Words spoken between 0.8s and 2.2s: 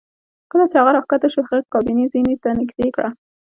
راښکته شو هغې کابینه